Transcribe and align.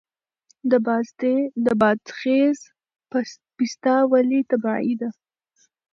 د 1.67 1.69
بادغیس 1.81 2.59
پسته 3.55 3.95
ولې 4.11 4.41
طبیعي 4.51 4.93
ده؟ 5.01 5.09